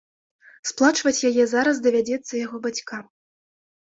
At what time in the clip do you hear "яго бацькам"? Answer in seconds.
2.45-3.05